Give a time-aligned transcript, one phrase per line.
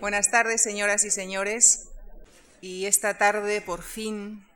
[0.00, 1.90] Buenas tardes, señoras y señores.
[2.62, 4.46] Y esta tarde, por fin,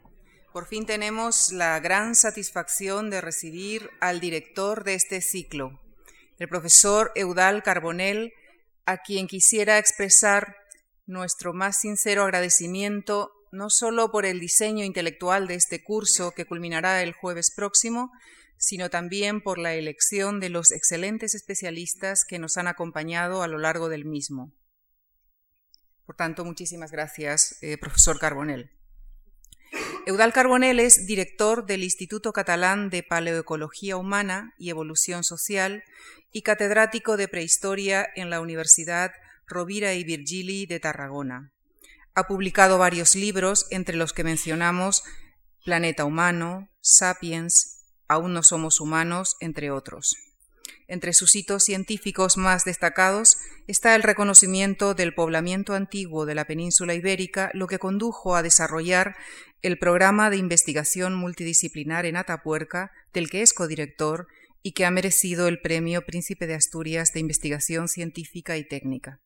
[0.55, 5.79] por fin tenemos la gran satisfacción de recibir al director de este ciclo,
[6.39, 8.33] el profesor Eudal Carbonell,
[8.87, 10.57] a quien quisiera expresar
[11.05, 17.03] nuestro más sincero agradecimiento no solo por el diseño intelectual de este curso que culminará
[17.03, 18.11] el jueves próximo,
[18.57, 23.59] sino también por la elección de los excelentes especialistas que nos han acompañado a lo
[23.59, 24.51] largo del mismo.
[26.07, 28.71] Por tanto, muchísimas gracias, eh, profesor Carbonell.
[30.07, 35.83] Eudal Carbonell es director del Instituto Catalán de Paleoecología Humana y Evolución Social
[36.31, 39.13] y catedrático de Prehistoria en la Universidad
[39.47, 41.53] Rovira y Virgili de Tarragona.
[42.15, 45.03] Ha publicado varios libros, entre los que mencionamos
[45.65, 47.75] Planeta Humano, Sapiens,
[48.07, 50.15] Aún no somos humanos, entre otros.
[50.87, 56.95] Entre sus hitos científicos más destacados está el reconocimiento del poblamiento antiguo de la península
[56.95, 59.17] ibérica, lo que condujo a desarrollar
[59.63, 64.27] el programa de investigación multidisciplinar en Atapuerca, del que es codirector
[64.63, 69.21] y que ha merecido el Premio Príncipe de Asturias de Investigación Científica y Técnica.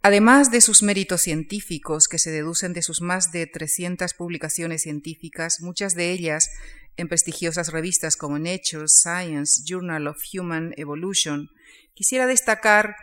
[0.00, 5.62] Además de sus méritos científicos, que se deducen de sus más de 300 publicaciones científicas,
[5.62, 6.50] muchas de ellas
[6.96, 11.48] en prestigiosas revistas como Nature, Science, Journal of Human Evolution,
[11.94, 12.96] quisiera destacar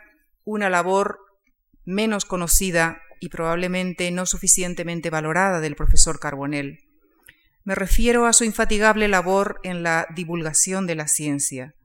[0.44, 1.20] una labor
[1.86, 6.80] menos conocida y probablemente no suficientemente valorada del profesor Carbonell.
[7.64, 11.76] Me refiero a su infatigable labor en la divulgación de la ciencia,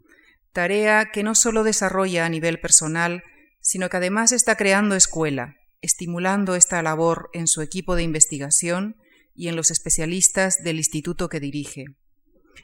[0.53, 3.23] tarea que no solo desarrolla a nivel personal,
[3.61, 8.97] sino que además está creando escuela, estimulando esta labor en su equipo de investigación
[9.37, 11.85] y en los especialistas del instituto que dirige.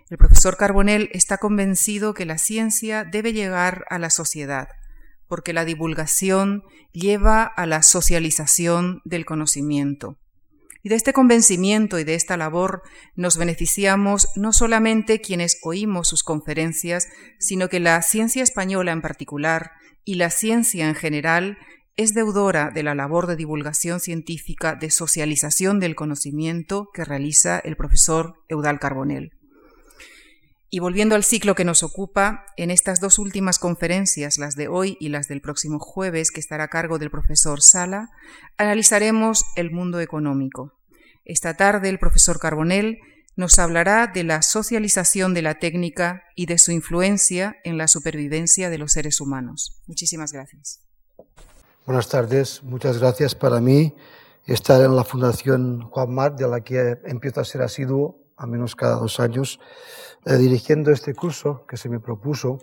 [0.09, 4.69] El profesor Carbonell está convencido que la ciencia debe llegar a la sociedad,
[5.27, 6.63] porque la divulgación
[6.93, 10.19] lleva a la socialización del conocimiento.
[10.83, 12.83] Y de este convencimiento y de esta labor
[13.15, 17.07] nos beneficiamos no solamente quienes oímos sus conferencias,
[17.39, 19.71] sino que la ciencia española en particular
[20.05, 21.57] y la ciencia en general
[21.97, 27.77] es deudora de la labor de divulgación científica de socialización del conocimiento que realiza el
[27.77, 29.33] profesor Eudal Carbonell.
[30.71, 34.97] Y volviendo al ciclo que nos ocupa, en estas dos últimas conferencias, las de hoy
[35.01, 38.09] y las del próximo jueves, que estará a cargo del profesor Sala,
[38.57, 40.73] analizaremos el mundo económico.
[41.27, 43.01] Esta tarde el profesor Carbonell
[43.37, 48.71] nos hablará de la socialización de la técnica y de su influencia en la supervivencia
[48.71, 49.83] de los seres humanos.
[49.87, 50.81] Muchísimas gracias.
[51.85, 53.93] Buenas tardes, muchas gracias para mí
[54.47, 58.77] estar en la Fundación Juan Mar, de la que empiezo a ser asiduo, a menos
[58.77, 59.59] cada dos años,
[60.25, 62.61] eh, dirigiendo este curso que se me propuso,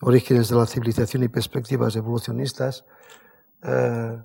[0.00, 2.84] Orígenes de la Civilización y Perspectivas Evolucionistas.
[3.64, 4.16] Eh,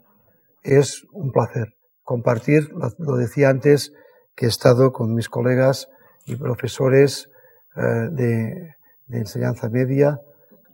[0.62, 3.92] es un placer compartir, lo decía antes,
[4.36, 5.90] que he estado con mis colegas
[6.28, 7.28] y profesores
[7.76, 8.76] eh, de,
[9.10, 10.22] enseñanza media,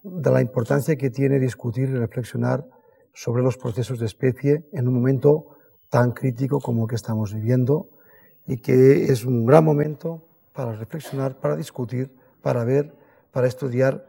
[0.04, 2.66] de la importancia que tiene discutir y reflexionar
[3.18, 5.48] sobre los procesos de especie en un momento
[5.90, 7.90] tan crítico como el que estamos viviendo
[8.46, 10.22] y que es un gran momento
[10.54, 12.94] para reflexionar, para discutir, para ver,
[13.32, 14.06] para estudiar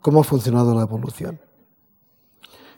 [0.00, 1.40] cómo ha funcionado la evolución.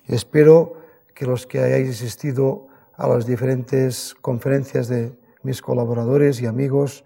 [0.07, 0.81] Espero
[1.15, 7.05] que los que hayáis asistido a las diferentes conferencias de mis colaboradores y amigos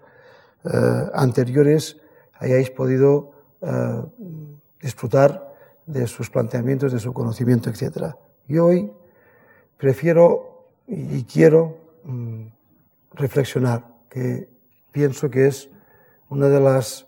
[0.63, 0.69] eh,
[1.13, 1.97] anteriores
[2.39, 3.31] hayáis podido
[3.61, 4.01] eh,
[4.81, 5.53] disfrutar
[5.85, 8.15] de sus planteamientos, de su conocimiento, etc.
[8.51, 8.91] Y hoy
[9.77, 12.47] prefiero y quiero mm,
[13.13, 14.49] reflexionar, que
[14.91, 15.69] pienso que es
[16.27, 17.07] una de las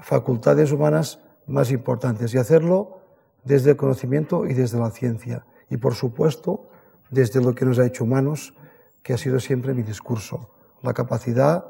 [0.00, 3.00] facultades humanas más importantes, y hacerlo
[3.42, 6.68] desde el conocimiento y desde la ciencia, y por supuesto
[7.10, 8.54] desde lo que nos ha hecho humanos,
[9.02, 10.50] que ha sido siempre mi discurso,
[10.82, 11.64] la capacidad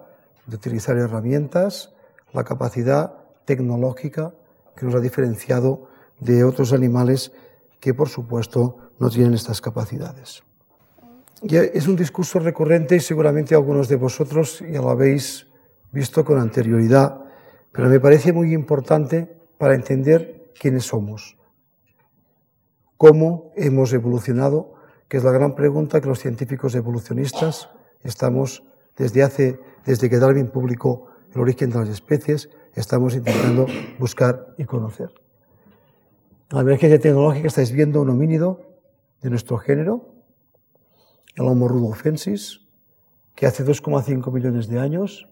[0.44, 1.94] de utilizar herramientas,
[2.34, 3.14] la capacidad
[3.46, 4.34] tecnológica
[4.76, 5.88] que nos ha diferenciado
[6.18, 7.32] de otros animales
[7.80, 10.44] que, por supuesto, no tienen estas capacidades.
[11.42, 15.47] Es un discurso recurrente y seguramente algunos de vosotros ya lo habéis
[15.91, 17.24] visto con anterioridad,
[17.72, 19.26] pero me parece muy importante
[19.58, 21.38] para entender quiénes somos,
[22.97, 24.74] cómo hemos evolucionado
[25.08, 27.68] que es la gran pregunta que los científicos evolucionistas
[28.03, 28.62] estamos
[28.96, 33.66] desde hace, desde que Darwin publicó el origen de las especies, estamos intentando
[33.98, 35.10] buscar y conocer.
[36.50, 38.69] La emergencia tecnológica estáis viendo un homínido
[39.22, 40.14] de nuestro género,
[41.34, 42.60] el Homo rudolfensis,
[43.34, 45.28] que hace 2,5 millones de años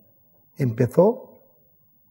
[0.57, 1.43] empezó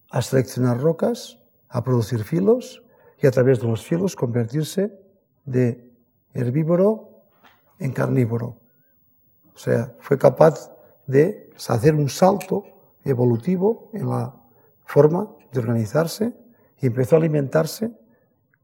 [0.09, 1.39] a seleccionar rocas,
[1.69, 2.83] a producir filos
[3.21, 4.97] y a través de los filos convertirse
[5.45, 5.91] de
[6.33, 7.23] herbívoro
[7.79, 8.57] en carnívoro.
[9.53, 10.71] O sea, fue capaz
[11.07, 12.63] de hacer un salto
[13.03, 14.35] evolutivo en la
[14.85, 16.33] forma de organizarse
[16.79, 17.91] y empezó a alimentarse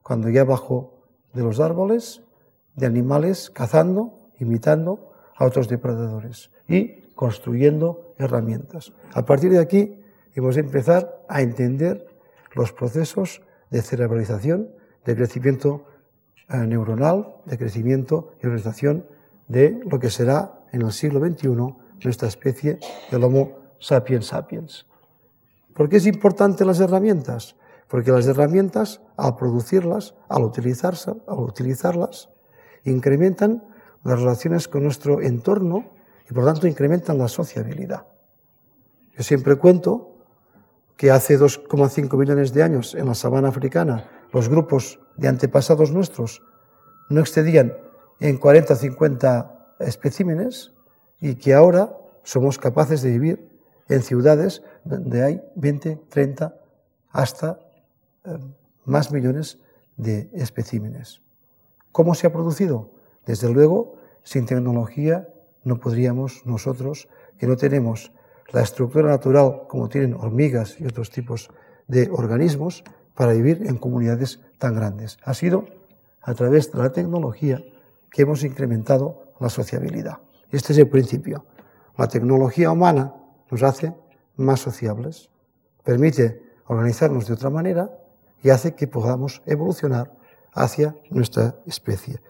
[0.01, 1.01] cuando ya bajó
[1.33, 2.21] de los árboles
[2.75, 8.93] de animales cazando, imitando a otros depredadores y construyendo herramientas.
[9.13, 10.01] A partir de aquí
[10.33, 12.07] hemos de empezar a entender
[12.53, 14.69] los procesos de cerebralización,
[15.05, 15.85] de crecimiento
[16.49, 19.05] eh, neuronal, de crecimiento y organización
[19.47, 21.47] de lo que será en el siglo XXI
[22.03, 22.79] nuestra especie,
[23.11, 24.85] el Homo sapiens sapiens.
[25.73, 27.55] ¿Por qué es importante las herramientas?
[27.87, 32.29] Porque las herramientas, al producirlas, al, utilizarse, al utilizarlas,
[32.83, 33.63] incrementan
[34.03, 35.91] las relaciones con nuestro entorno
[36.29, 38.05] y por tanto incrementan la sociabilidad.
[39.15, 40.13] Yo siempre cuento
[40.97, 46.41] que hace 2,5 millones de años en la sabana africana los grupos de antepasados nuestros
[47.09, 47.73] no excedían
[48.19, 50.73] en 40 o 50 especímenes
[51.19, 53.49] y que ahora somos capaces de vivir
[53.89, 56.55] en ciudades donde hay 20, 30,
[57.11, 57.59] hasta
[58.23, 58.37] eh,
[58.85, 59.59] más millones
[59.97, 61.21] de especímenes.
[61.93, 62.89] ¿Cómo se ha producido?
[63.27, 65.29] Desde luego, sin tecnología
[65.63, 67.07] no podríamos nosotros,
[67.37, 68.11] que no tenemos
[68.51, 71.51] la estructura natural como tienen hormigas y otros tipos
[71.87, 75.19] de organismos, para vivir en comunidades tan grandes.
[75.23, 75.65] Ha sido
[76.23, 77.63] a través de la tecnología
[78.09, 80.17] que hemos incrementado la sociabilidad.
[80.49, 81.45] Este es el principio.
[81.95, 83.13] La tecnología humana
[83.51, 83.93] nos hace
[84.35, 85.29] más sociables,
[85.83, 87.91] permite organizarnos de otra manera
[88.41, 90.22] y hace que podamos evolucionar
[90.53, 92.21] hacia nuestra especie.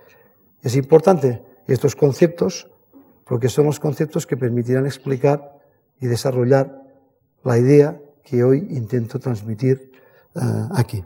[0.62, 2.70] Es importante estos conceptos
[3.26, 5.60] porque son los conceptos que permitirán explicar
[6.00, 6.82] y desarrollar
[7.44, 9.92] la idea que hoy intento transmitir
[10.36, 10.40] eh,
[10.76, 11.04] aquí.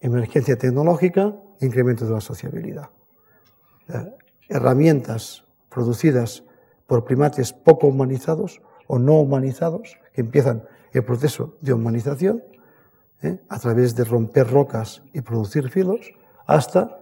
[0.00, 2.90] Emergencia tecnológica, incremento de la sociabilidad.
[3.88, 4.16] Eh,
[4.48, 6.44] herramientas producidas
[6.86, 12.42] por primates poco humanizados o no humanizados que empiezan el proceso de humanización
[13.22, 13.40] ¿eh?
[13.48, 16.12] a través de romper rocas y producir filos
[16.46, 16.98] hasta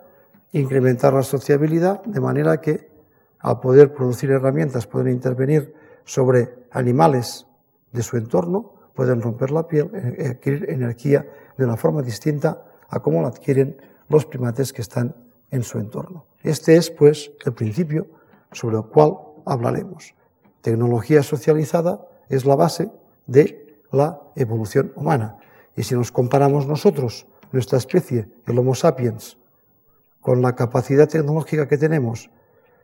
[0.52, 2.90] incrementar la sociabilidad de manera que
[3.38, 5.75] al poder producir herramientas pueden intervenir
[6.05, 7.46] sobre animales
[7.93, 11.26] de su entorno, pueden romper la piel, eh, adquirir energía
[11.56, 13.76] de una forma distinta a cómo la adquieren
[14.08, 15.14] los primates que están
[15.50, 16.26] en su entorno.
[16.43, 18.06] Este es, pues, el principio
[18.52, 19.16] sobre el cual
[19.46, 20.14] hablaremos.
[20.61, 22.90] Tecnología socializada es la base
[23.26, 25.37] de la evolución humana.
[25.76, 29.38] Y si nos comparamos nosotros, nuestra especie, el Homo sapiens,
[30.20, 32.31] con la capacidad tecnológica que tenemos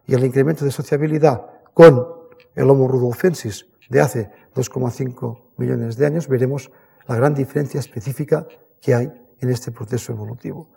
[0.07, 2.07] y el incremento de sociabilidad con
[2.55, 6.71] el Homo rudolfensis de hace 2,5 millones de años, veremos
[7.07, 8.47] la gran diferencia específica
[8.81, 10.69] que hay en este proceso evolutivo.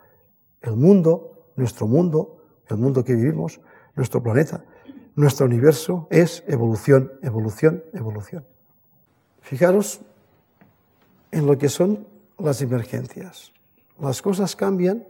[0.62, 3.62] El mundo, nuestro mundo, el mundo que vivimos,
[3.96, 4.64] nuestro planeta,
[5.16, 8.46] nuestro universo es evolución, evolución, evolución.
[9.42, 10.02] Fijaros
[11.32, 13.52] en lo que son las emergencias.
[14.00, 15.06] Las cosas cambian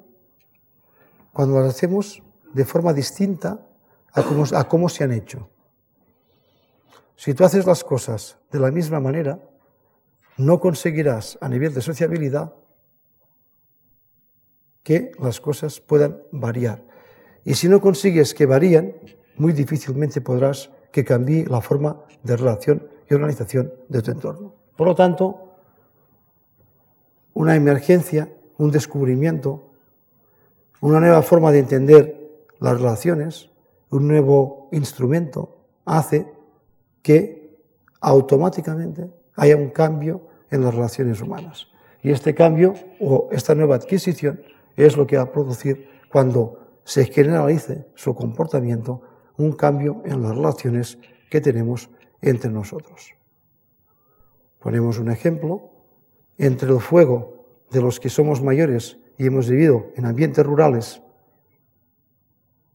[1.33, 2.21] cuando las hacemos
[2.53, 3.65] de forma distinta
[4.13, 4.23] a
[4.67, 5.49] cómo, se han hecho.
[7.15, 9.39] Si tú haces las cosas de la misma manera,
[10.37, 12.53] no conseguirás a nivel de sociabilidad
[14.83, 16.83] que las cosas puedan variar.
[17.43, 18.95] Y si no consigues que varíen,
[19.37, 24.55] muy difícilmente podrás que cambie la forma de relación y organización de tu entorno.
[24.75, 25.48] Por lo tanto,
[27.39, 28.27] una emergencia,
[28.57, 29.71] un descubrimiento,
[30.81, 33.49] una nueva forma de entender las relaciones,
[33.91, 35.55] un nuevo instrumento,
[35.85, 36.27] hace
[37.01, 37.57] que
[38.01, 41.67] automáticamente haya un cambio en las relaciones humanas.
[42.03, 44.41] Y este cambio o esta nueva adquisición
[44.75, 49.01] es lo que va a producir cuando se generalice su comportamiento
[49.37, 50.97] un cambio en las relaciones
[51.29, 51.89] que tenemos
[52.21, 53.13] entre nosotros.
[54.59, 55.78] Ponemos un ejemplo,
[56.39, 61.03] entre el fuego de los que somos mayores y hemos vivido en ambientes rurales,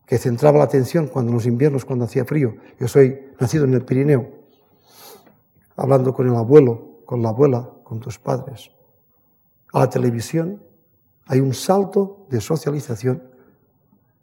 [0.07, 3.73] que centraba la atención cuando en los inviernos, cuando hacía frío, yo soy nacido en
[3.73, 4.31] el Pirineo,
[5.77, 8.71] hablando con el abuelo, con la abuela, con tus padres,
[9.73, 10.63] a la televisión,
[11.27, 13.23] hay un salto de socialización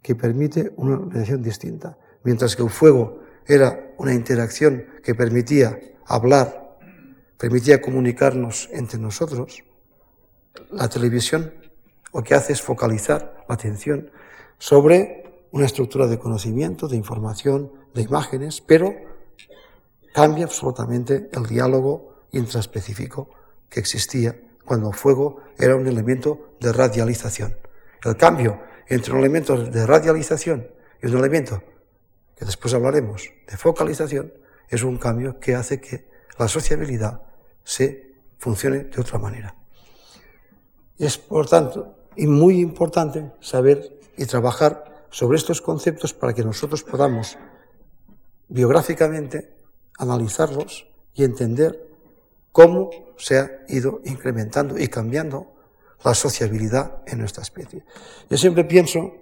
[0.04, 1.98] que permite una relación distinta.
[2.24, 6.61] Mientras que el fuego era una interacción que permitía hablar,
[7.42, 9.64] permitía comunicarnos entre nosotros,
[10.70, 11.52] la televisión
[12.14, 14.12] lo que hace es focalizar la atención
[14.60, 18.94] sobre una estructura de conocimiento, de información, de imágenes, pero
[20.14, 23.28] cambia absolutamente el diálogo intraespecífico
[23.70, 27.58] que existía cuando el fuego era un elemento de radialización.
[28.06, 30.68] El cambio entre un elemento de radialización
[31.02, 31.64] Y un elemento
[32.38, 34.32] que después hablaremos de focalización
[34.70, 36.06] es un cambio que hace que
[36.38, 37.31] la sociabilidad
[37.64, 39.56] se funcione de otra manera.
[40.98, 46.84] Es, por tanto, y muy importante saber y trabajar sobre estos conceptos para que nosotros
[46.84, 47.38] podamos
[48.48, 49.54] biográficamente
[49.98, 51.88] analizarlos y entender
[52.52, 55.54] cómo se ha ido incrementando y cambiando
[56.04, 57.84] la sociabilidad en nuestra especie.
[58.30, 59.14] Yo siempre pienso,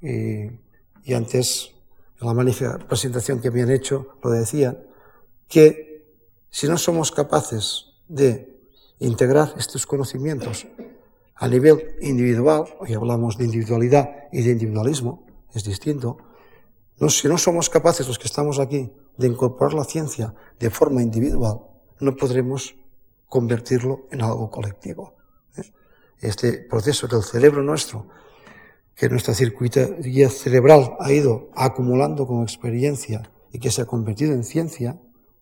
[0.00, 1.72] y, antes
[2.20, 4.78] en la magnífica presentación que me han hecho lo decían,
[5.48, 5.89] que
[6.50, 8.60] si no somos capaces de
[8.98, 10.66] integrar estos conocimientos
[11.36, 16.18] a nivel individual, hoy hablamos de individualidad y de individualismo, es distinto,
[17.08, 21.60] si no somos capaces los que estamos aquí de incorporar la ciencia de forma individual,
[22.00, 22.74] no podremos
[23.26, 25.14] convertirlo en algo colectivo.
[25.56, 25.62] ¿eh?
[26.20, 28.06] Este proceso del cerebro nuestro,
[28.94, 34.44] que nuestra circuitería cerebral ha ido acumulando como experiencia y que se ha convertido en
[34.44, 35.00] ciencia,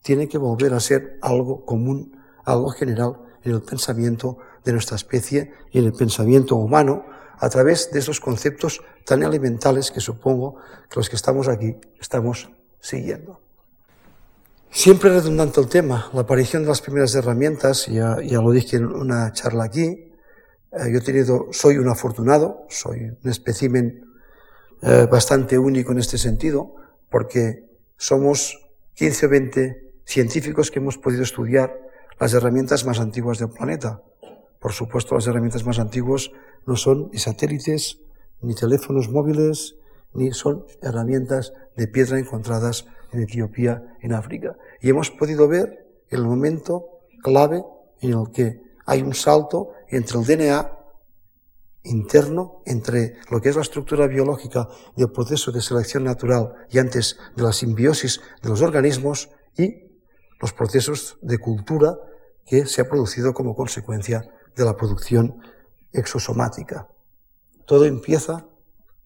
[0.09, 5.53] tiene que volver a ser algo común, algo general en el pensamiento de nuestra especie
[5.71, 7.05] y en el pensamiento humano
[7.39, 10.57] a través de esos conceptos tan elementales que supongo
[10.89, 12.49] que los que estamos aquí estamos
[12.81, 13.43] siguiendo.
[14.71, 19.35] Siempre redundante el tema, la aparición de las primeras herramientas, ya, lo dije en una
[19.35, 19.83] charla aquí,
[20.73, 24.07] eh, yo he tenido, soy un afortunado, soy un espécimen
[24.81, 26.77] eh, bastante único en este sentido,
[27.11, 28.59] porque somos
[28.95, 31.79] 15 o 20 científicos que hemos podido estudiar
[32.19, 34.03] las herramientas más antiguas del planeta.
[34.59, 36.31] Por supuesto, las herramientas más antiguas
[36.67, 38.01] no son satélites,
[38.41, 39.77] ni teléfonos móviles,
[40.15, 44.57] ni son herramientas de piedra encontradas en Etiopía, en África.
[44.81, 46.87] Y hemos podido ver el momento
[47.23, 47.63] clave
[48.01, 50.73] en el que hay un salto entre el DNA
[51.83, 57.19] interno, entre lo que es la estructura biológica del proceso de selección natural y antes
[57.37, 59.88] de la simbiosis de los organismos y
[60.41, 61.97] los procesos de cultura
[62.47, 65.41] que se ha producido como consecuencia de la producción
[65.93, 66.89] exosomática.
[67.67, 68.47] Todo empieza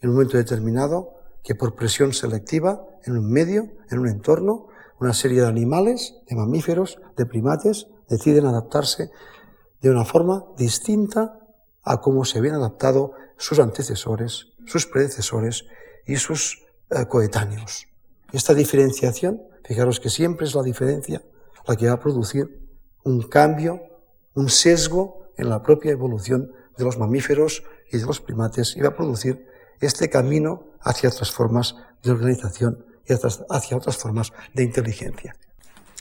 [0.01, 4.69] en un momento determinado que por presión selectiva, en un medio, en un entorno,
[5.01, 9.11] una serie de animales, de mamíferos, de primates, deciden adaptarse
[9.81, 11.39] de una forma distinta
[11.83, 15.65] a cómo se habían adaptado sus antecesores, sus predecesores
[16.07, 17.89] y sus eh, coetáneos.
[18.33, 21.23] Esta diferenciación, fijaros que siempre es la diferencia
[21.67, 22.69] la que va a producir
[23.05, 23.81] un cambio,
[24.35, 28.89] un sesgo en la propia evolución de los mamíferos y de los primates y va
[28.89, 29.47] a producir
[29.81, 35.35] este camino hacia otras formas de organización y hacia otras formas de inteligencia.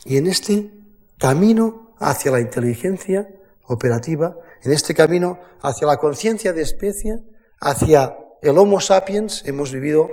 [0.06, 0.72] Y en este
[1.18, 3.28] camino hacia la inteligencia
[3.68, 7.24] operativa, en este camino hacia la conciencia de especie,
[7.60, 10.10] hacia el Homo sapiens, hemos vivido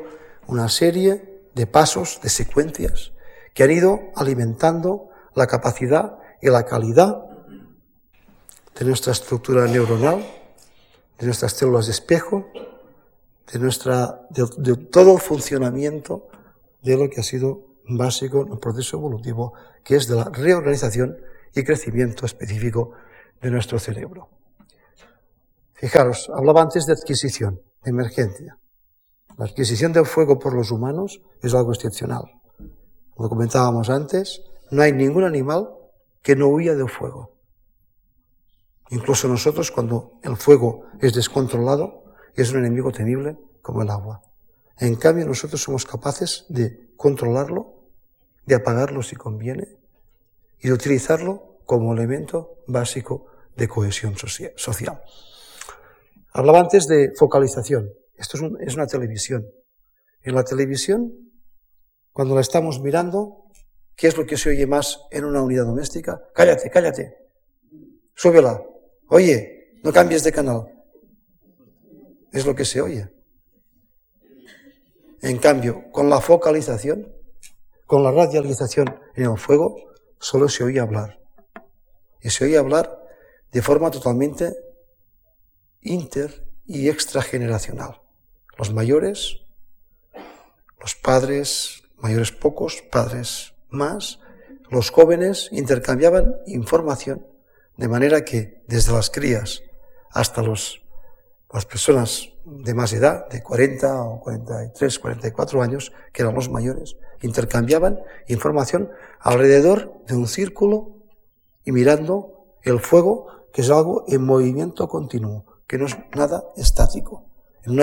[0.46, 3.12] una serie de pasos, de secuencias,
[3.52, 7.24] que han ido alimentando la capacidad y la calidad
[8.78, 10.24] de nuestra estructura neuronal,
[11.18, 12.46] de nuestras células de espejo,
[13.52, 16.28] de, nuestra, de, todo el funcionamiento
[16.80, 21.18] de lo que ha sido básico en el proceso evolutivo, que es de la reorganización
[21.56, 22.92] y crecimiento específico
[23.42, 24.28] de nuestro cerebro.
[25.72, 28.58] Fijaros, hablaba antes de adquisición, de emergencia.
[29.38, 32.24] La adquisición del fuego por los humanos es algo excepcional.
[33.14, 34.42] Como comentábamos antes,
[34.72, 35.70] no hay ningún animal
[36.22, 37.36] que no huya del fuego.
[38.90, 42.02] Incluso nosotros, cuando el fuego es descontrolado,
[42.34, 44.22] es un enemigo temible como el agua.
[44.76, 47.74] En cambio, nosotros somos capaces de controlarlo,
[48.44, 49.68] de apagarlo si conviene,
[50.60, 53.26] y de utilizarlo como elemento básico
[53.56, 55.00] de cohesión social.
[56.32, 57.92] Hablaba antes de focalización.
[58.18, 59.46] Esto es, una televisión.
[60.22, 61.12] En la televisión,
[62.12, 63.48] cuando la estamos mirando,
[63.98, 66.22] ¿Qué es lo que se oye más en una unidad doméstica?
[66.32, 67.16] Cállate, cállate.
[68.14, 68.62] Súbela.
[69.08, 70.72] Oye, no cambies de canal.
[72.30, 73.12] Es lo que se oye.
[75.20, 77.12] En cambio, con la focalización,
[77.86, 79.74] con la radialización en el fuego,
[80.20, 81.18] solo se oye hablar.
[82.22, 83.02] Y se oye hablar
[83.50, 84.54] de forma totalmente
[85.80, 88.00] inter y extrageneracional.
[88.58, 89.40] Los mayores,
[90.80, 94.18] los padres, mayores pocos, padres más,
[94.68, 97.24] los jóvenes intercambiaban información,
[97.76, 99.62] de manera que desde las crías
[100.10, 100.82] hasta los,
[101.52, 106.96] las personas de más edad, de 40 o 43, 44 años, que eran los mayores,
[107.22, 110.96] intercambiaban información alrededor de un círculo
[111.64, 117.24] y mirando el fuego, que es algo en movimiento continuo, que no es nada estático.
[117.62, 117.76] En,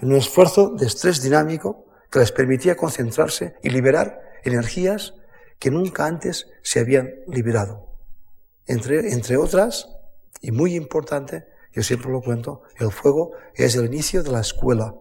[0.00, 5.14] en un esfuerzo de estrés dinámico que les permitía concentrarse y liberar energías
[5.58, 7.86] que nunca antes se habían liberado.
[8.66, 9.88] Entre, entre otras,
[10.40, 14.94] y muy importante, yo siempre lo cuento, el fuego es el inicio de la escuela,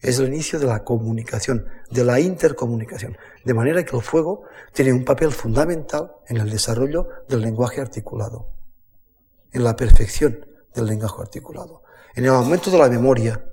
[0.00, 3.16] es el inicio de la comunicación, de la intercomunicación.
[3.44, 8.48] De manera que el fuego tiene un papel fundamental en el desarrollo del lenguaje articulado,
[9.52, 11.82] en la perfección del lenguaje articulado,
[12.14, 13.44] en el aumento de la memoria,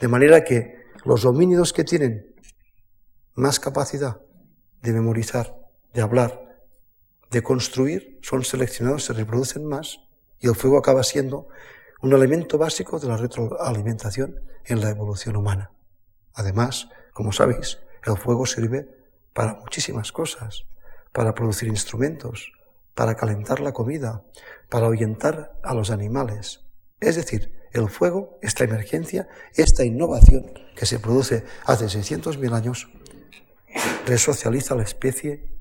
[0.00, 2.34] de manera que los homínidos que tienen
[3.34, 4.20] más capacidad
[4.82, 5.54] de memorizar,
[5.92, 6.64] de hablar,
[7.30, 10.00] de construir, son seleccionados, se reproducen más
[10.40, 11.48] y el fuego acaba siendo
[12.00, 15.72] un elemento básico de la retroalimentación en la evolución humana.
[16.34, 18.88] Además, como sabéis, el fuego sirve
[19.32, 20.64] para muchísimas cosas,
[21.12, 22.52] para producir instrumentos,
[22.94, 24.24] para calentar la comida,
[24.68, 26.67] para ahuyentar a los animales.
[27.00, 32.88] Es decir, el fuego, esta emergencia, esta innovación que se produce hace 600.000 años,
[34.06, 35.58] resocializa la especie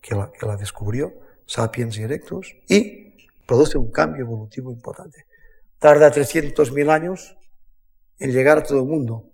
[0.00, 1.14] que la, que la descubrió,
[1.46, 5.26] Sapiens y Erectus, y produce un cambio evolutivo importante.
[5.78, 7.36] Tarda 300.000 años
[8.18, 9.30] en llegar a todo el mundo.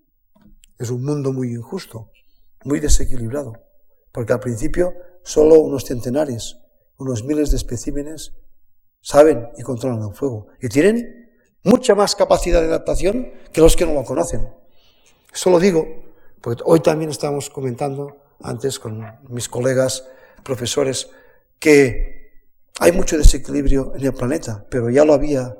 [0.78, 2.10] Es un mundo muy injusto,
[2.64, 3.54] muy desequilibrado,
[4.12, 6.58] porque al principio solo unos centenares,
[6.98, 8.34] unos miles de especímenes
[9.00, 11.23] saben y controlan el fuego y tienen
[11.64, 14.48] mucha más capacidad de adaptación que los que no lo conocen.
[15.32, 16.04] Eso lo digo
[16.40, 20.06] porque hoy también estamos comentando antes con mis colegas
[20.44, 21.08] profesores
[21.58, 22.14] que
[22.78, 25.56] hay mucho desequilibrio en el planeta, pero ya lo había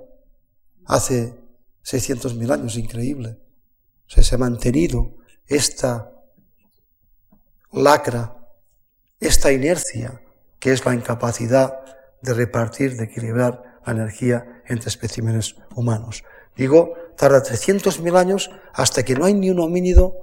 [0.85, 1.35] hace
[1.85, 3.39] 600.000 años, increíble.
[4.07, 6.13] se ha mantenido esta
[7.73, 8.37] lacra,
[9.21, 10.21] esta inercia,
[10.59, 11.81] que es la incapacidad
[12.21, 16.25] de repartir, de equilibrar la energía entre especímenes humanos.
[16.56, 20.14] Digo, tarda 300.000 años hasta que no hay ni un homínido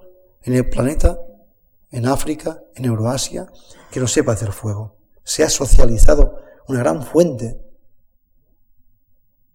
[0.43, 1.19] en el planeta,
[1.91, 3.51] en África, en Euroasia,
[3.91, 4.97] que no sepa hacer fuego.
[5.23, 7.61] Se ha socializado una gran fuente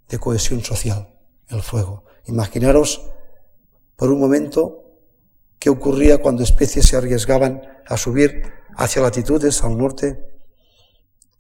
[0.09, 1.19] de cohesión social,
[1.49, 2.05] el fuego.
[2.27, 3.11] Imaginaros
[3.97, 4.85] por un momento
[5.59, 10.36] qué ocurría cuando especies se arriesgaban a subir hacia latitudes al norte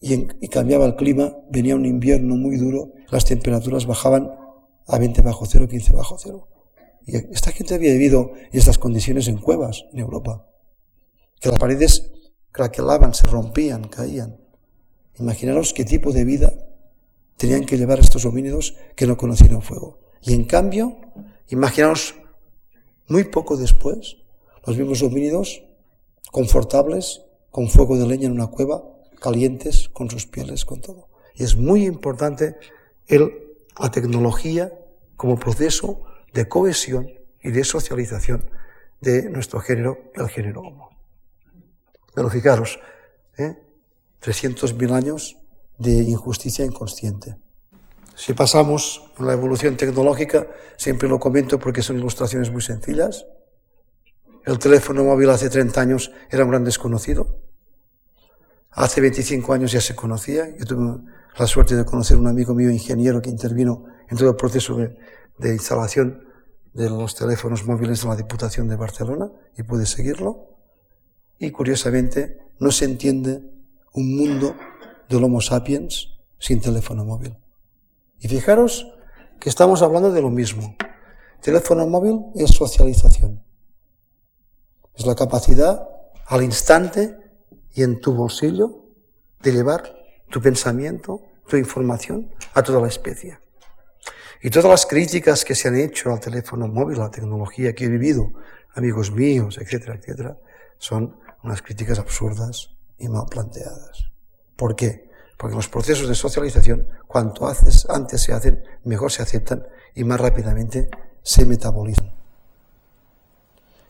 [0.00, 4.30] y, cambiaba el clima, venía un invierno muy duro, las temperaturas bajaban
[4.87, 6.48] a 20 bajo cero, 15 bajo cero.
[7.06, 10.46] Y esta gente había vivido estas condiciones en cuevas en Europa,
[11.40, 12.12] que las paredes
[12.52, 14.38] craquelaban, se rompían, caían.
[15.18, 16.52] Imaginaros qué tipo de vida
[17.37, 20.00] tenían que llevar estos homínidos que no conocían el fuego.
[20.22, 20.98] Y en cambio,
[21.48, 22.14] imaginaos
[23.09, 24.16] muy poco después,
[24.66, 25.62] los mismos homínidos
[26.32, 31.09] confortables, con fuego de leña en una cueva, calientes, con sus pieles, con todo.
[31.35, 32.57] Y es muy importante
[33.07, 34.72] el, la tecnología
[35.16, 36.02] como proceso
[36.33, 37.11] de cohesión
[37.42, 38.48] y de socialización
[39.00, 40.90] de nuestro género, el género Homo.
[42.14, 42.81] Pero fijaros,
[43.37, 43.57] ¿eh?
[44.22, 45.37] 300.000 años
[45.79, 47.37] de injusticia inconsciente.
[48.14, 53.26] Si pasamos a la evolución tecnológica, siempre lo comento porque son ilustraciones muy sencillas.
[54.46, 57.45] El teléfono móvil hace 30 años era un gran desconocido.
[58.76, 60.54] Hace 25 años ya se conocía.
[60.54, 61.02] Yo tuve
[61.38, 64.98] la suerte de conocer un amigo mío ingeniero que intervino en todo el proceso de,
[65.38, 66.28] de instalación
[66.74, 70.58] de los teléfonos móviles de la Diputación de Barcelona y pude seguirlo.
[71.38, 73.50] Y curiosamente no se entiende
[73.94, 74.54] un mundo
[75.08, 77.34] del Homo sapiens sin teléfono móvil.
[78.20, 78.92] Y fijaros
[79.40, 80.76] que estamos hablando de lo mismo.
[81.40, 83.42] Teléfono móvil es socialización.
[84.94, 85.88] Es la capacidad
[86.26, 87.25] al instante
[87.76, 88.86] y en tu bolsillo
[89.42, 89.94] de llevar
[90.30, 93.38] tu pensamiento, tu información a toda la especie.
[94.42, 97.84] Y todas las críticas que se han hecho al teléfono móvil, a la tecnología que
[97.84, 98.32] he vivido,
[98.74, 100.38] amigos míos, etcétera, etcétera,
[100.78, 104.10] son unas críticas absurdas y mal planteadas.
[104.56, 105.10] ¿Por qué?
[105.36, 110.18] Porque los procesos de socialización, cuanto haces, antes se hacen, mejor se aceptan y más
[110.18, 110.88] rápidamente
[111.22, 112.10] se metabolizan.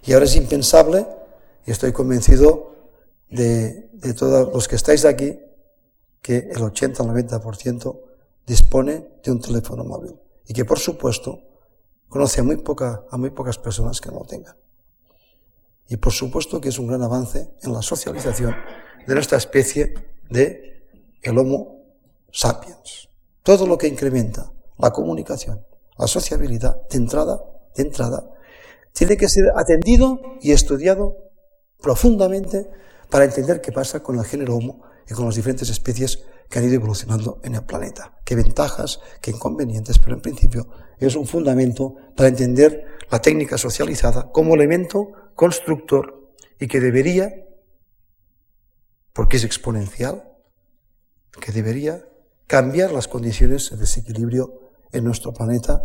[0.03, 1.07] Y ahora es impensable,
[1.65, 2.76] y estoy convencido
[3.29, 5.39] de, todos los que estáis aquí,
[6.23, 8.01] que el 80 o 90%
[8.47, 10.15] dispone de un teléfono móvil.
[10.47, 11.41] Y que, por supuesto,
[12.09, 14.57] conoce a muy, poca, a muy pocas personas que no lo tengan.
[15.89, 18.55] Y por supuesto que es un gran avance en la socialización
[19.07, 19.95] de nuestra especie
[20.29, 20.89] de
[21.23, 21.77] el Homo
[22.33, 23.09] sapiens.
[23.43, 25.65] Todo lo que incrementa la comunicación,
[25.97, 27.41] la sociabilidad, de entrada,
[27.75, 28.29] de entrada,
[28.93, 31.17] tiene que ser atendido y estudiado
[31.81, 32.69] profundamente
[33.11, 36.65] para entender qué pasa con el género Homo y con las diferentes especies que han
[36.65, 38.19] ido evolucionando en el planeta.
[38.25, 44.31] Qué ventajas, qué inconvenientes, pero en principio es un fundamento para entender la técnica socializada
[44.33, 47.33] como elemento constructor y que debería,
[49.13, 50.33] porque es exponencial,
[51.41, 52.09] que debería
[52.47, 55.83] cambiar las condiciones de desequilibrio en nuestro planeta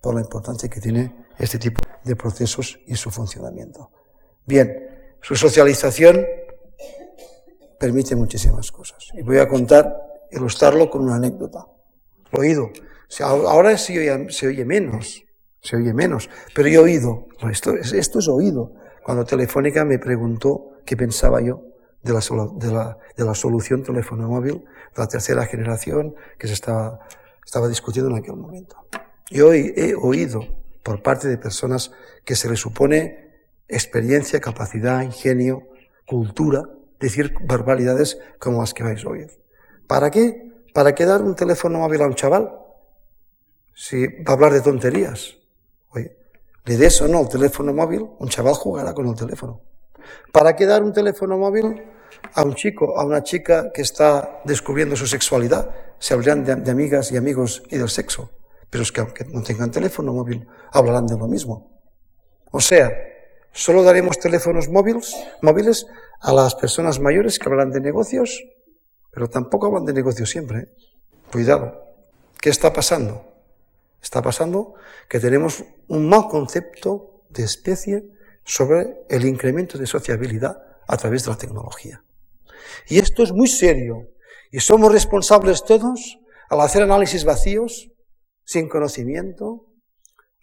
[0.00, 3.90] por la importancia que tiene este tipo de procesos y su funcionamiento.
[4.44, 6.26] Bien, su socialización
[7.82, 9.08] permite muchísimas cosas.
[9.12, 9.92] Y voy a contar,
[10.30, 11.66] ilustrarlo con una anécdota.
[12.30, 12.70] Lo he oído.
[13.20, 13.98] ahora se
[14.46, 15.24] oye, menos,
[15.60, 17.26] se oye menos, pero yo he oído.
[17.50, 18.72] Esto, esto es oído.
[19.02, 21.64] Cuando Telefónica me preguntó qué pensaba yo
[22.04, 22.20] de la,
[22.54, 24.62] de la, de la solución teléfono móvil
[24.94, 27.00] de la tercera generación que se estaba,
[27.44, 28.76] estaba discutiendo en aquel momento.
[29.28, 30.46] Yo he oído
[30.84, 31.90] por parte de personas
[32.24, 35.66] que se les supone experiencia, capacidad, ingenio,
[36.06, 36.62] cultura,
[37.02, 39.30] decir barbaridades como las que vais a oír.
[39.86, 40.52] ¿Para qué?
[40.72, 42.50] ¿Para qué dar un teléfono móvil a un chaval?
[43.74, 45.36] Si va a hablar de tonterías.
[45.90, 46.16] Oye,
[46.64, 49.60] le des o no el teléfono móvil, un chaval jugará con el teléfono.
[50.32, 51.82] ¿Para qué dar un teléfono móvil
[52.34, 55.74] a un chico, a una chica que está descubriendo su sexualidad?
[55.98, 58.30] Se hablarán de, amigas y amigos y del sexo.
[58.70, 61.70] Pero es que aunque no tengan teléfono móvil, hablarán de lo mismo.
[62.50, 62.90] O sea,
[63.52, 65.86] solo daremos teléfonos móviles, móviles
[66.22, 68.42] a las personas mayores que hablan de negocios,
[69.10, 70.58] pero tampoco hablan de negocios siempre.
[70.58, 70.68] ¿eh?
[71.30, 71.82] Cuidado.
[72.40, 73.26] ¿Qué está pasando?
[74.00, 74.74] Está pasando
[75.08, 78.04] que tenemos un mal concepto de especie
[78.44, 82.04] sobre el incremento de sociabilidad a través de la tecnología.
[82.88, 84.08] Y esto es muy serio.
[84.50, 87.90] Y somos responsables todos al hacer análisis vacíos,
[88.44, 89.66] sin conocimiento,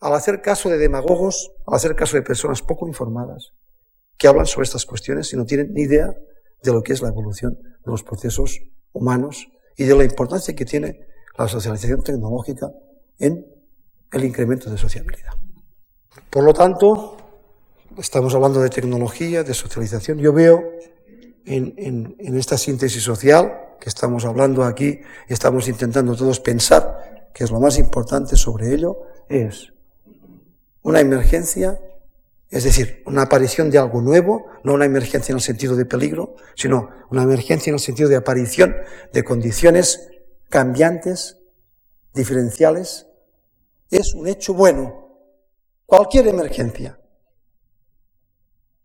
[0.01, 3.53] al hacer caso de demagogos, al hacer caso de personas poco informadas,
[4.19, 6.13] que hablan sobre estas cuestiones y no tienen ni idea
[6.61, 8.59] de lo que es la evolución de los procesos
[8.91, 10.99] humanos y de la importancia que tiene
[11.37, 12.69] la socialización tecnológica
[13.17, 13.47] en
[14.11, 15.31] el incremento de sociabilidad.
[16.29, 17.15] Por lo tanto,
[17.97, 20.17] estamos hablando de tecnología, de socialización.
[20.17, 20.63] Yo veo
[21.45, 27.61] en, esta síntesis social que estamos hablando aquí estamos intentando todos pensar, que es lo
[27.61, 29.71] más importante sobre ello, es
[30.81, 31.79] una emergencia,
[32.49, 36.35] es decir, una aparición de algo nuevo, no una emergencia en el sentido de peligro,
[36.55, 38.75] sino una emergencia en el sentido de aparición
[39.13, 40.09] de condiciones
[40.49, 41.37] cambiantes,
[42.13, 43.05] diferenciales,
[43.91, 45.07] es un hecho bueno.
[45.85, 46.99] Cualquier emergencia.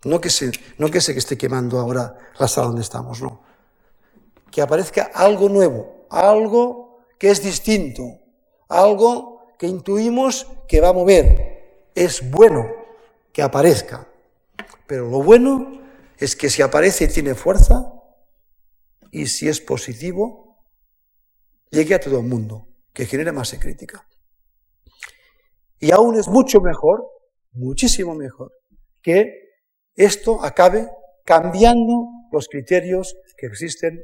[0.04, 3.42] No que, se, no que se esté quemando ahora la sala donde estamos, no.
[4.50, 8.02] Que aparezca algo nuevo, algo que es distinto,
[8.68, 11.88] algo que intuimos que va a mover.
[11.94, 12.83] Es bueno
[13.34, 14.08] que aparezca.
[14.86, 15.82] Pero lo bueno
[16.16, 17.92] es que si aparece y tiene fuerza,
[19.10, 20.64] y si es positivo,
[21.70, 24.08] llegue a todo el mundo, que genere masa crítica.
[25.80, 27.04] Y aún es mucho mejor,
[27.52, 28.52] muchísimo mejor,
[29.02, 29.50] que
[29.96, 30.88] esto acabe
[31.24, 34.00] cambiando los criterios que existen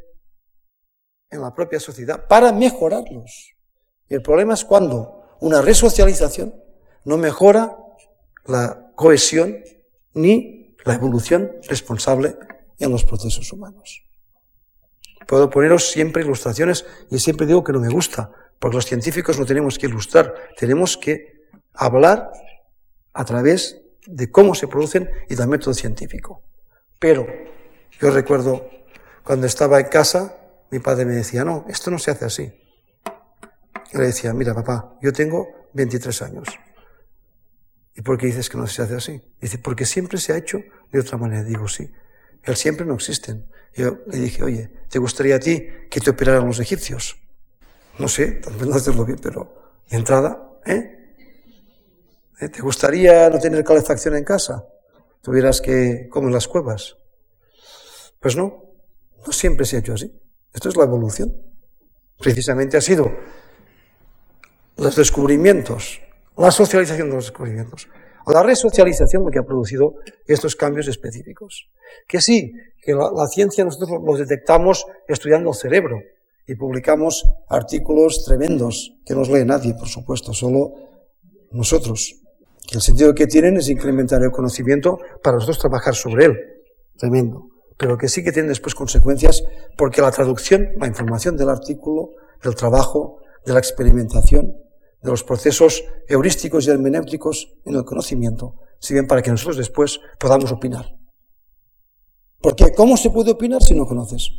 [1.31, 3.55] en la propia sociedad para mejorarlos.
[4.09, 6.55] Y el problema es cuando una resocialización
[7.05, 7.77] no mejora
[8.47, 9.65] la cohesión
[10.13, 12.37] ni la evolución responsable
[12.79, 14.05] en los procesos humanos.
[15.27, 19.47] Puedo poneros siempre ilustraciones y siempre digo que no me gusta, porque los científicos no
[19.47, 22.31] tenemos que ilustrar, tenemos que hablar
[23.15, 26.43] a través de cómo se producen y del método científico.
[26.99, 27.27] Pero
[27.99, 28.69] yo recuerdo
[29.25, 30.37] cuando estaba en casa,
[30.71, 32.53] mi padre me decía, no, esto no se hace así.
[33.95, 36.49] Y le decía, mira papá, yo tengo 23 años.
[38.01, 39.23] ¿Y por qué dices que no se hace así?
[39.43, 41.45] Dice, porque siempre se ha hecho de otra manera.
[41.45, 41.93] Digo, sí.
[42.43, 43.47] El siempre no existen.
[43.75, 47.19] Yo le dije, oye, ¿te gustaría a ti que te operaran los egipcios?
[47.99, 51.15] No sé, tal vez no hacerlo bien, pero de entrada, ¿eh?
[52.41, 52.49] ¿Eh?
[52.49, 54.65] ¿Te gustaría no tener calefacción en casa?
[55.21, 56.97] ¿Tuvieras que comer las cuevas?
[58.19, 58.65] Pues no,
[59.27, 60.11] no siempre se ha hecho así.
[60.55, 61.37] Esto es la evolución.
[62.19, 63.13] Precisamente ha sido
[64.79, 66.01] los descubrimientos,
[66.41, 67.89] la socialización de los descubrimientos,
[68.25, 69.95] o la resocialización que ha producido
[70.27, 71.69] estos cambios específicos.
[72.07, 75.99] Que sí, que la, ciencia nosotros los detectamos estudiando el cerebro
[76.47, 80.73] y publicamos artículos tremendos que no lee nadie, por supuesto, solo
[81.51, 82.21] nosotros
[82.73, 86.39] el sentido que tienen es incrementar el conocimiento para nosotros trabajar sobre él.
[86.97, 87.49] Tremendo.
[87.77, 89.43] Pero que sí que tienen después consecuencias
[89.77, 92.11] porque la traducción, la información del artículo,
[92.43, 94.55] del trabajo, de la experimentación,
[95.03, 100.53] de los procesos heurísticos y hermenéuticos en el conocimiento, sirven para que nosotros después podamos
[100.53, 100.97] opinar.
[102.41, 104.31] Porque ¿cómo se puede opinar si no conoces?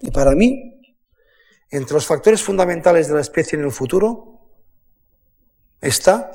[0.00, 0.80] Y para mí,
[1.70, 4.40] entre los factores fundamentales de la especie en el futuro,
[5.80, 6.30] está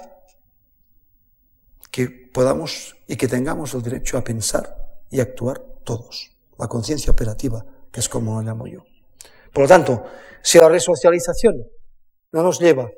[1.91, 6.31] que podamos y que tengamos el derecho a pensar y actuar todos.
[6.57, 8.83] La conciencia operativa, que es como lo llamo yo.
[9.53, 10.03] Por lo tanto,
[10.41, 11.63] si la resocialización
[12.31, 12.89] no nos lleva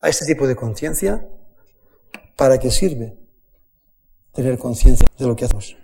[0.00, 1.28] a este tipo de conciencia,
[2.36, 3.18] ¿para qué sirve
[4.32, 5.76] tener conciencia de lo que hacemos?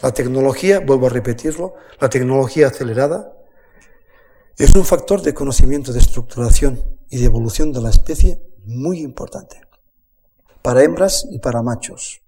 [0.00, 3.36] La tecnología, vuelvo a repetirlo, la tecnología acelerada
[4.56, 9.60] es un factor de conocimiento, de estructuración y de evolución de la especie muy importante.
[10.62, 12.22] Para hembras y para machos.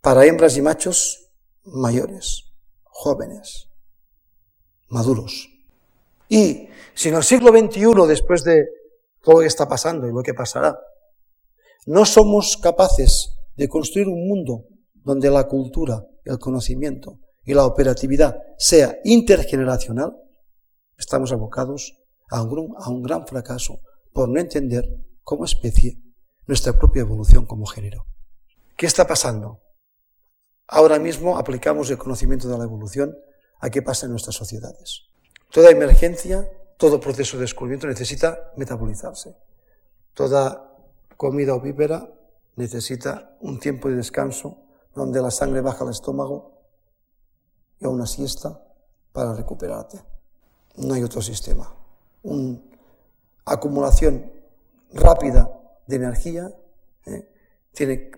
[0.00, 1.30] Para hembras y machos
[1.64, 2.44] mayores,
[2.84, 3.68] jóvenes,
[4.88, 5.57] maduros.
[6.28, 8.66] Y si en el siglo XXI, después de
[9.22, 10.78] todo lo que está pasando y lo que pasará,
[11.86, 18.36] no somos capaces de construir un mundo donde la cultura, el conocimiento y la operatividad
[18.58, 20.14] sea intergeneracional,
[20.98, 21.96] estamos abocados
[22.30, 23.80] a un, gran fracaso
[24.12, 24.84] por no entender
[25.22, 25.98] como especie
[26.46, 28.04] nuestra propia evolución como género.
[28.76, 29.62] ¿Qué está pasando?
[30.66, 33.16] Ahora mismo aplicamos el conocimiento de la evolución
[33.60, 35.08] a qué pasa en nuestras sociedades.
[35.50, 39.34] Toda emergencia, todo proceso de descubrimiento necesita metabolizarse.
[40.14, 40.74] Toda
[41.16, 42.12] comida opípera
[42.56, 44.58] necesita un tiempo de descanso
[44.94, 46.58] donde la sangre baja al estómago
[47.80, 48.62] y a una siesta
[49.12, 50.00] para recuperarte.
[50.76, 51.74] No hay otro sistema.
[52.22, 52.58] Una
[53.44, 54.30] acumulación
[54.92, 55.50] rápida
[55.86, 56.52] de energía
[57.06, 57.32] ¿eh?
[57.72, 58.10] tiene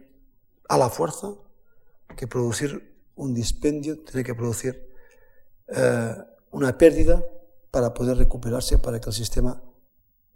[0.68, 1.28] a la fuerza
[2.16, 4.92] que producir un dispendio, tiene que producir
[5.68, 6.14] eh,
[6.50, 7.24] una pérdida
[7.70, 9.62] para poder recuperarse, para que el sistema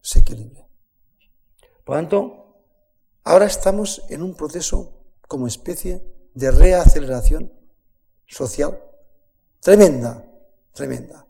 [0.01, 0.67] se equilibre.
[1.85, 2.57] Por lo tanto,
[3.25, 4.93] ahora estamos en un proceso
[5.27, 6.03] como especie
[6.35, 7.53] de reaceleración
[8.27, 8.81] social
[9.61, 10.25] tremenda,
[10.73, 11.27] tremenda.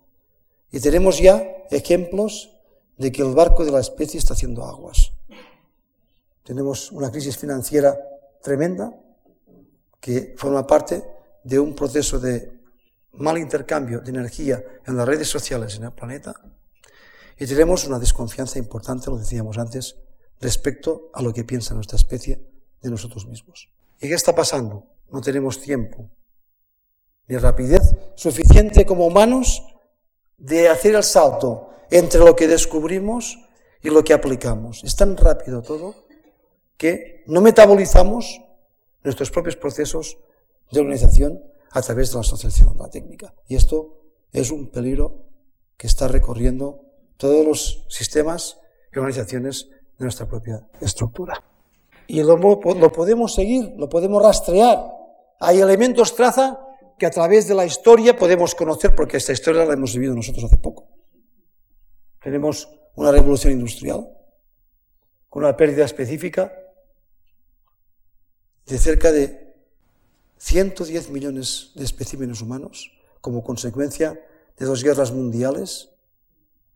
[0.70, 2.51] Y tenemos ya ejemplos
[2.99, 5.12] de que el barco de la especie está haciendo aguas.
[6.42, 7.97] Tenemos una crisis financiera
[8.42, 8.92] tremenda
[10.01, 11.05] que forma parte
[11.44, 12.54] de un proceso de
[13.16, 16.35] mal intercambio de energía en las redes sociales en el planeta
[17.38, 19.96] y tenemos una desconfianza importante, lo decíamos antes,
[20.40, 22.40] respecto a lo que piensa nuestra especie
[22.81, 23.70] de nosotros mismos.
[24.00, 24.87] ¿Y qué está pasando?
[25.11, 26.11] No tenemos tiempo
[27.27, 27.83] ni rapidez
[28.16, 29.64] suficiente como humanos
[30.37, 33.38] de hacer el salto entre lo que descubrimos
[33.83, 34.85] y lo que aplicamos.
[34.85, 36.07] Es tan rápido todo
[36.77, 38.42] que no metabolizamos
[39.03, 40.18] nuestros propios procesos
[40.70, 41.42] de organización
[41.75, 43.35] a través de la asociación de la técnica.
[43.49, 43.99] Y esto
[44.33, 45.27] es un peligro
[45.77, 46.83] que está recorriendo
[47.17, 48.61] todos los sistemas
[48.93, 51.43] y organizaciones de nuestra propia estructura.
[52.07, 54.87] Y lo, lo podemos seguir, lo podemos rastrear.
[55.41, 56.61] Hay elementos traza
[56.97, 60.45] que a través de la historia podemos conocer, porque esta historia la hemos vivido nosotros
[60.45, 60.87] hace poco.
[62.23, 64.09] Tenemos una revolución industrial
[65.29, 66.53] con una pérdida específica
[68.65, 69.43] de cerca de
[70.38, 74.20] 110 millones de especímenes humanos como consecuencia
[74.59, 75.90] de dos guerras mundiales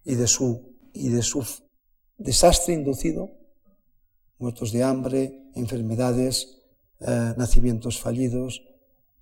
[0.05, 1.47] y de su, y de su
[2.17, 3.31] desastre inducido,
[4.39, 6.63] muertos de hambre, enfermedades,
[7.01, 8.63] eh, nacimientos fallidos,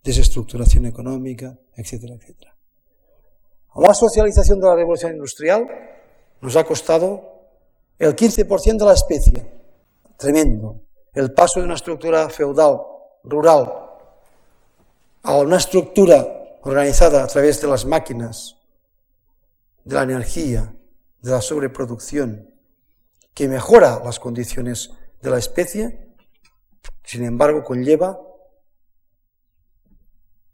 [0.03, 2.57] desestructuración económica, etcétera, etcétera.
[3.75, 5.67] La socialización de la revolución industrial
[6.41, 7.37] nos ha costado
[7.99, 9.47] el 15% de la especie.
[10.17, 10.83] Tremendo.
[11.13, 12.81] El paso de una estructura feudal,
[13.25, 13.86] rural,
[15.27, 16.25] a una estructura
[16.63, 18.57] organizada a través de las máquinas,
[19.85, 20.73] de la energía,
[21.21, 22.55] de la sobreproducción,
[23.35, 26.15] que mejora las condiciones de la especie,
[27.03, 28.21] sin embargo conlleva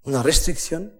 [0.05, 0.99] una restricción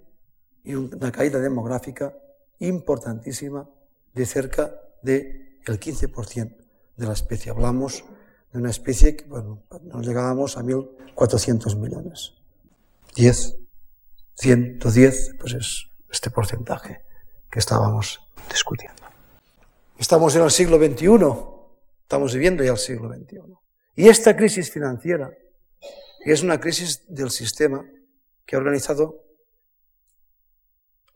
[0.63, 2.15] y una caída demográfica
[2.59, 3.69] importantísima
[4.13, 6.57] de cerca del 15%
[6.97, 7.51] de la especie.
[7.51, 8.05] Hablamos
[8.53, 12.35] de una especie que, bueno, nos llegábamos a 1.400 millones.
[13.15, 13.62] 10,
[14.35, 17.03] 110, pues es este porcentaje
[17.51, 19.03] que estábamos discutiendo.
[19.99, 21.07] Estamos en el siglo XXI,
[22.03, 23.41] estamos viviendo ya el siglo XXI.
[23.95, 25.31] Y esta crisis financiera
[26.25, 27.85] es una crisis del sistema
[28.47, 29.23] que ha organizado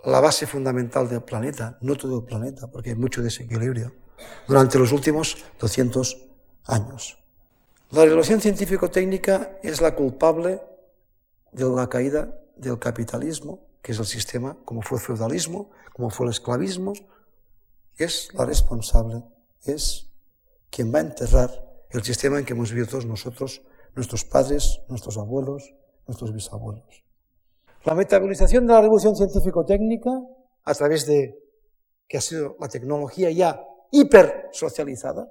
[0.04, 3.92] la base fundamental del planeta, no todo el planeta, porque hay mucho desequilibrio,
[4.46, 6.28] durante los últimos 200
[6.66, 7.18] años.
[7.90, 10.60] La revolución científico-técnica es la culpable
[11.52, 16.26] de la caída del capitalismo, que es el sistema, como fue el feudalismo, como fue
[16.26, 16.92] el esclavismo,
[17.96, 19.22] es la responsable,
[19.64, 20.10] es
[20.70, 21.50] quien va a enterrar
[21.90, 23.62] el sistema en que hemos vivido todos nosotros,
[23.94, 25.74] nuestros padres, nuestros abuelos,
[26.06, 27.04] nuestros bisabuelos.
[27.84, 30.10] La metabolización de la revolución científico-técnica,
[30.64, 31.38] a través de
[32.08, 35.28] que ha sido la tecnología ya hiper socializada,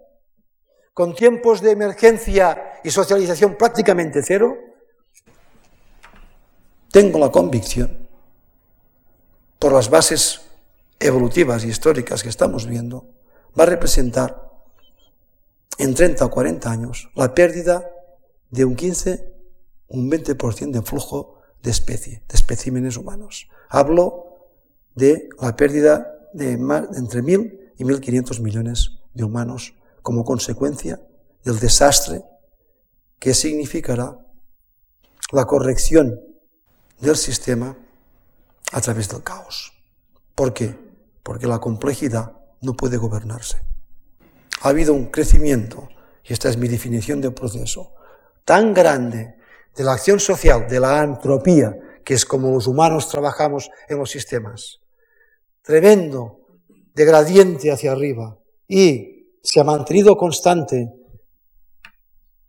[0.94, 4.56] con tiempos de emergencia y socialización prácticamente cero,
[6.96, 8.08] tengo la convicción,
[9.60, 10.44] por las bases
[10.98, 13.06] evolutivas y históricas que estamos viendo,
[13.60, 14.50] va a representar
[15.78, 17.86] en 30 o 40 años la pérdida
[18.50, 19.30] de un 15,
[19.90, 23.50] un 20% de flujo de especie, de especímenes humanos.
[23.68, 24.48] Hablo
[24.96, 31.02] de la pérdida de entre 1.000 y 1.500 millones de humanos como consecuencia
[31.44, 32.24] del desastre
[33.20, 34.18] que significará
[35.34, 36.35] la corrección
[37.00, 37.76] del sistema
[38.72, 39.74] a través del caos.
[40.34, 40.76] ¿Por qué?
[41.24, 43.62] Porque la complejidad no puede gobernarse.
[44.62, 45.90] Ha habido un crecimiento,
[46.24, 47.94] y esta es mi definición del proceso,
[48.44, 49.36] tan grande
[49.76, 54.12] de la acción social, de la antropía, que es como los humanos trabajamos en los
[54.12, 54.80] sistemas,
[55.62, 56.40] tremendo,
[56.94, 60.94] de gradiente hacia arriba, y se ha mantenido constante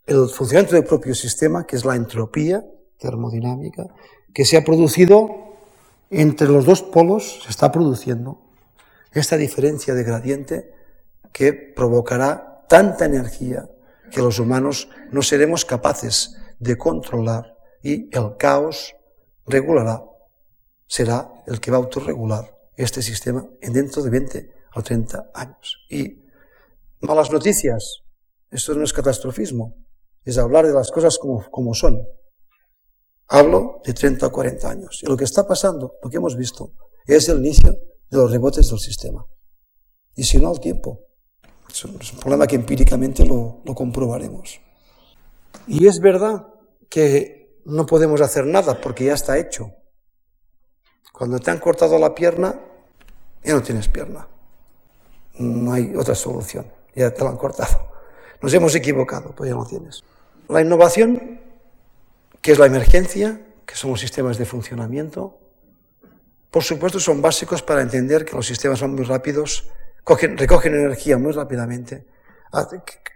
[0.05, 2.63] el funcionamiento del propio sistema, que es la entropía
[2.97, 3.85] termodinámica,
[4.37, 5.55] que se ha producido
[6.11, 8.39] entre los dos polos, se está produciendo
[9.11, 10.71] esta diferencia de gradiente
[11.33, 13.67] que provocará tanta energía
[14.11, 18.95] que los humanos no seremos capaces de controlar y el caos
[19.47, 20.03] regulará,
[20.85, 25.79] será el que va a autorregular este sistema dentro de 20 o 30 años.
[25.89, 26.25] Y
[27.01, 28.03] malas noticias,
[28.51, 29.73] esto no es catastrofismo,
[30.23, 32.05] es hablar de las cosas como, como son.
[33.29, 34.99] Hablo de 30 o 40 años.
[35.03, 36.71] Y lo que está pasando, lo que hemos visto,
[37.05, 37.71] es el inicio
[38.09, 39.25] de los rebotes del sistema.
[40.15, 41.01] Y si no, al tiempo.
[41.69, 44.59] Es un, problema que empíricamente lo, lo comprobaremos.
[45.67, 46.47] Y es verdad
[46.89, 49.71] que no podemos hacer nada porque ya está hecho.
[51.11, 52.59] Cuando te han cortado la pierna,
[53.43, 54.27] ya no tienes pierna.
[55.39, 56.71] No hay otra solución.
[56.95, 57.91] Ya te la han cortado.
[58.41, 60.03] Nos hemos equivocado, pues ya no tienes.
[60.47, 61.41] La innovación,
[62.41, 65.39] que es la emergencia, que son los sistemas de funcionamiento,
[66.51, 69.69] por supuesto son básicos para entender que los sistemas son muy rápidos,
[70.05, 72.05] recogen energía muy rápidamente,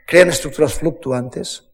[0.06, 1.70] crean estructuras fluctuantes,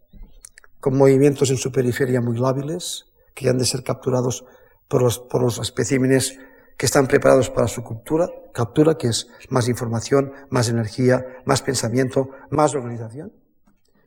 [0.80, 4.46] con movimientos en su periferia muy lábiles, que han de ser capturados
[4.88, 6.40] por los, por los especímenes
[6.78, 12.30] que están preparados para su captura, captura, que es más información, más energía, más pensamiento,
[12.52, 13.34] más organización,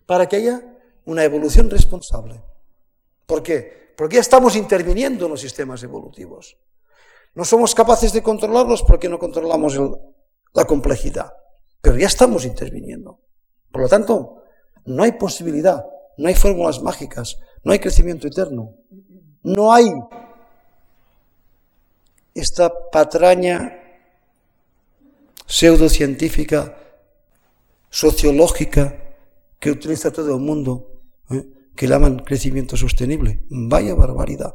[0.07, 0.63] para que haya
[1.05, 2.41] una evolución responsable.
[3.31, 3.93] ¿Por qué?
[3.97, 6.59] Porque ya estamos interviniendo en los sistemas evolutivos.
[7.37, 9.79] No somos capaces de controlarlos porque no controlamos
[10.53, 11.33] la complejidad,
[11.81, 13.21] pero ya estamos interviniendo.
[13.71, 14.43] Por lo tanto,
[14.85, 15.85] no hay posibilidad,
[16.17, 18.75] no hay fórmulas mágicas, no hay crecimiento eterno,
[19.45, 19.93] no hay
[22.35, 23.79] esta patraña
[25.47, 26.77] pseudocientífica,
[27.91, 28.97] sociológica,
[29.61, 31.60] que utiliza todo el mundo, ¿eh?
[31.77, 33.45] Que llaman crecimiento sostenible.
[33.49, 34.55] Vaya barbaridad.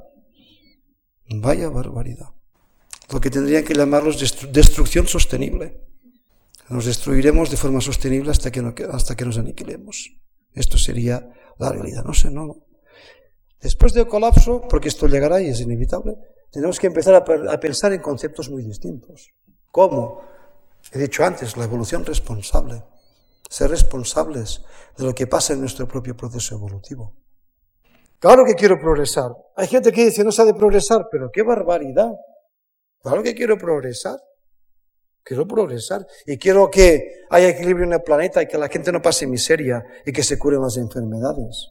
[1.29, 2.29] Vaya barbaridad.
[3.11, 4.19] Lo que tendrían que llamarlos
[4.51, 5.81] destrucción sostenible.
[6.69, 10.15] Nos destruiremos de forma sostenible hasta que, hasta que nos aniquilemos.
[10.53, 12.03] Esto sería la realidad.
[12.03, 12.65] No sé, no.
[13.61, 16.15] Después del colapso, porque esto llegará y es inevitable,
[16.51, 19.31] tenemos que empezar a, pensar en conceptos muy distintos.
[19.71, 20.21] ¿Cómo?
[20.91, 22.83] He dicho antes, la evolución responsable.
[23.55, 24.65] Ser responsables
[24.97, 27.15] de lo que pasa en nuestro propio proceso evolutivo.
[28.19, 29.31] Claro que quiero progresar.
[29.55, 32.11] Hay gente que dice no sabe progresar, pero qué barbaridad.
[33.01, 34.19] Claro que quiero progresar.
[35.23, 39.01] Quiero progresar y quiero que haya equilibrio en el planeta y que la gente no
[39.01, 41.69] pase miseria y que se curen las enfermedades.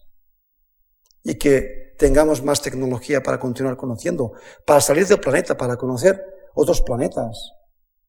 [1.23, 4.33] Y que tengamos más tecnología para continuar conociendo,
[4.65, 6.19] para salir del planeta, para conocer
[6.55, 7.53] otros planetas.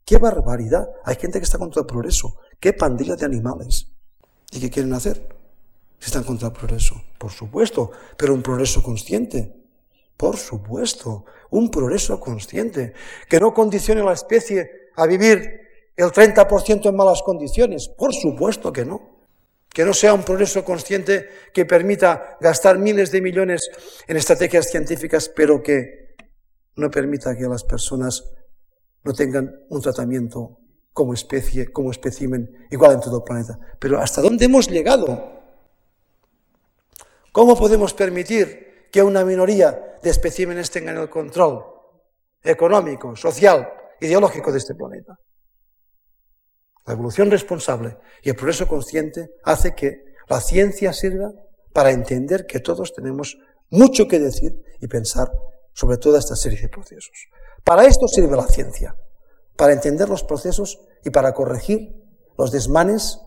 [0.06, 0.88] ¡Qué barbaridad!
[1.04, 2.38] Hay gente que está contra el progreso.
[2.60, 3.88] ¡Qué pandilla de animales!
[4.52, 5.28] ¿Y qué quieren hacer?
[6.00, 7.02] Si están contra el progreso.
[7.18, 9.54] Por supuesto, pero un progreso consciente.
[10.18, 12.94] Por supuesto, un progreso consciente.
[13.30, 15.62] Que no condicione a la especie a vivir
[15.96, 17.88] el 30% en malas condiciones.
[17.90, 19.16] Por supuesto que no
[19.76, 23.70] que no sea un progreso consciente que permita gastar miles de millones
[24.08, 26.16] en estrategias científicas, pero que
[26.78, 28.24] no permita que las personas
[29.04, 30.60] no tengan un tratamiento
[30.96, 33.60] como especie, como espécimen, igual en todo el planeta.
[33.80, 35.30] Pero ¿hasta dónde hemos llegado?
[37.34, 41.66] ¿Cómo podemos permitir que una minoría de especímenes tengan el control
[42.42, 43.68] económico, social,
[44.00, 45.20] ideológico de este planeta?
[46.86, 51.30] La evolución responsable y el progreso consciente hace que la ciencia sirva
[51.74, 53.38] para entender que todos tenemos
[53.70, 55.30] mucho que decir y pensar
[55.74, 57.28] sobre toda esta serie de procesos.
[57.66, 58.96] Para esto sirve la ciencia,
[59.56, 61.96] para entender los procesos y para corregir
[62.38, 63.20] los desmanes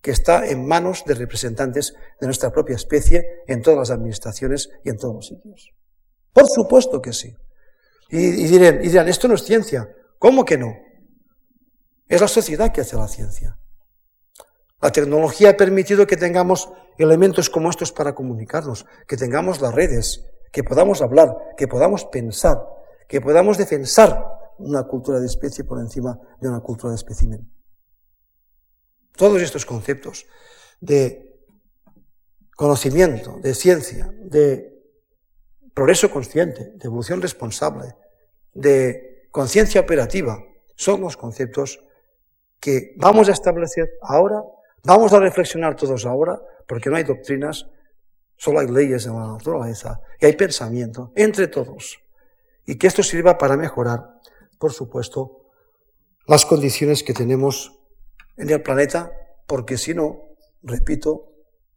[0.00, 4.90] que está en manos de representantes de nuestra propia especie en todas las administraciones y
[4.90, 5.72] en todos los sitios.
[6.32, 7.34] Por supuesto que sí.
[8.08, 9.88] Y, dirán, y dirán, esto no es ciencia.
[10.18, 10.74] ¿Cómo que no?
[12.08, 13.58] Es la sociedad que hace la ciencia.
[14.80, 20.24] La tecnología ha permitido que tengamos elementos como estos para comunicarnos, que tengamos las redes,
[20.52, 22.62] que podamos hablar, que podamos pensar,
[23.08, 27.50] que podamos defensar una cultura de especie por encima de una cultura de espécimen.
[29.16, 30.26] Todos estos conceptos
[30.80, 31.26] de
[32.54, 34.72] conocimiento, de ciencia, de
[35.74, 37.94] progreso consciente, de evolución responsable,
[38.52, 40.38] de conciencia operativa,
[40.74, 41.82] son los conceptos
[42.60, 44.42] que vamos a establecer ahora,
[44.82, 47.66] vamos a reflexionar todos ahora, porque no hay doctrinas,
[48.36, 51.98] solo hay leyes en la naturaleza y hay pensamiento entre todos.
[52.64, 54.20] Y que esto sirva para mejorar,
[54.58, 55.46] por supuesto,
[56.26, 57.78] las condiciones que tenemos
[58.36, 59.12] en el planeta,
[59.46, 60.20] porque si no,
[60.62, 61.32] repito,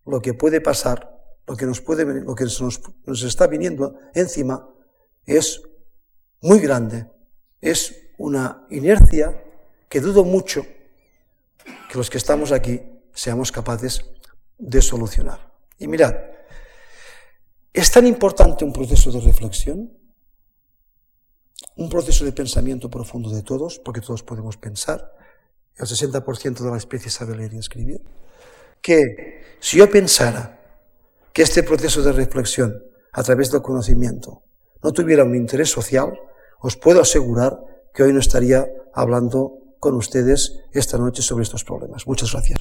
[0.06, 1.18] lo que puede pasar,
[1.48, 4.70] lo que nos puede lo que nos, nos está viniendo encima
[5.26, 5.62] es
[6.42, 7.08] muy grande,
[7.62, 9.44] es una inercia
[9.88, 10.66] que dudo mucho
[11.90, 12.82] que los que estamos aquí
[13.14, 14.06] seamos capaces
[14.58, 15.52] de solucionar.
[15.78, 16.16] Y mirad,
[17.74, 19.92] es tan importante un proceso de reflexión,
[21.80, 25.16] un proceso de pensamiento profundo de todos, porque todos podemos pensar,
[25.78, 28.02] el 60% de la especie sabe leer y escribir,
[28.82, 30.60] que si yo pensara
[31.32, 34.44] que este proceso de reflexión a través del conocimiento
[34.84, 36.20] no tuviera un interés social,
[36.60, 37.58] os puedo asegurar
[37.94, 42.06] que hoy no estaría hablando con ustedes esta noche sobre estos problemas.
[42.06, 42.60] Muchas gracias.